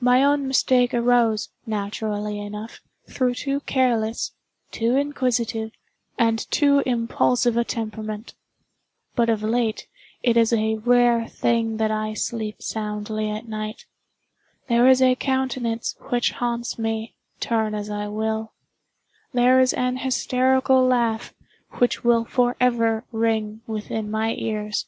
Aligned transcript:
My 0.00 0.24
own 0.24 0.48
mistake 0.48 0.94
arose, 0.94 1.50
naturally 1.66 2.40
enough, 2.40 2.80
through 3.06 3.34
too 3.34 3.60
careless, 3.60 4.32
too 4.70 4.96
inquisitive, 4.96 5.72
and 6.18 6.50
too 6.50 6.82
impulsive 6.86 7.54
a 7.58 7.64
temperament. 7.64 8.32
But 9.14 9.28
of 9.28 9.42
late, 9.42 9.86
it 10.22 10.38
is 10.38 10.54
a 10.54 10.76
rare 10.76 11.26
thing 11.28 11.76
that 11.76 11.90
I 11.90 12.14
sleep 12.14 12.62
soundly 12.62 13.28
at 13.28 13.46
night. 13.46 13.84
There 14.70 14.88
is 14.88 15.02
a 15.02 15.14
countenance 15.16 15.96
which 16.08 16.30
haunts 16.30 16.78
me, 16.78 17.14
turn 17.38 17.74
as 17.74 17.90
I 17.90 18.06
will. 18.08 18.54
There 19.34 19.60
is 19.60 19.74
an 19.74 19.98
hysterical 19.98 20.82
laugh 20.82 21.34
which 21.72 22.02
will 22.02 22.24
forever 22.24 23.04
ring 23.12 23.60
within 23.66 24.10
my 24.10 24.32
ears. 24.32 24.86